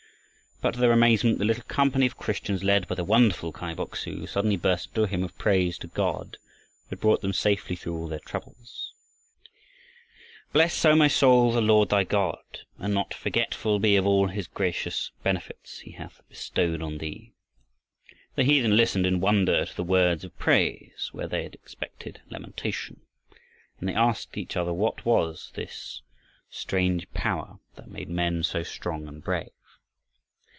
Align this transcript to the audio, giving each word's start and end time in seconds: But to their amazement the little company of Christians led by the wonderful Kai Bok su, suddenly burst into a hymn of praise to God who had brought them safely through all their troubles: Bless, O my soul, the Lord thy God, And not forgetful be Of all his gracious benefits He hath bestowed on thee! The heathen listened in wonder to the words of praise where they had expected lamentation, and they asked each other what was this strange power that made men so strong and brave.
But 0.63 0.75
to 0.75 0.79
their 0.79 0.91
amazement 0.91 1.39
the 1.39 1.45
little 1.45 1.63
company 1.63 2.05
of 2.05 2.19
Christians 2.19 2.63
led 2.63 2.87
by 2.87 2.93
the 2.93 3.03
wonderful 3.03 3.51
Kai 3.51 3.73
Bok 3.73 3.95
su, 3.95 4.27
suddenly 4.27 4.57
burst 4.57 4.89
into 4.89 5.01
a 5.01 5.07
hymn 5.07 5.23
of 5.23 5.35
praise 5.39 5.75
to 5.79 5.87
God 5.87 6.37
who 6.85 6.89
had 6.91 6.99
brought 7.01 7.21
them 7.23 7.33
safely 7.33 7.75
through 7.75 7.97
all 7.97 8.07
their 8.07 8.19
troubles: 8.19 8.93
Bless, 10.53 10.85
O 10.85 10.95
my 10.95 11.07
soul, 11.07 11.51
the 11.51 11.61
Lord 11.61 11.89
thy 11.89 12.03
God, 12.03 12.37
And 12.77 12.93
not 12.93 13.11
forgetful 13.11 13.79
be 13.79 13.95
Of 13.95 14.05
all 14.05 14.27
his 14.27 14.45
gracious 14.47 15.09
benefits 15.23 15.79
He 15.79 15.93
hath 15.93 16.21
bestowed 16.29 16.83
on 16.83 16.99
thee! 16.99 17.33
The 18.35 18.43
heathen 18.43 18.77
listened 18.77 19.07
in 19.07 19.19
wonder 19.19 19.65
to 19.65 19.75
the 19.75 19.83
words 19.83 20.23
of 20.23 20.37
praise 20.37 21.09
where 21.11 21.25
they 21.27 21.41
had 21.41 21.55
expected 21.55 22.21
lamentation, 22.29 23.01
and 23.79 23.89
they 23.89 23.95
asked 23.95 24.37
each 24.37 24.55
other 24.55 24.73
what 24.73 25.05
was 25.07 25.51
this 25.55 26.03
strange 26.51 27.09
power 27.15 27.57
that 27.77 27.89
made 27.89 28.09
men 28.09 28.43
so 28.43 28.61
strong 28.61 29.07
and 29.07 29.23
brave. 29.23 29.49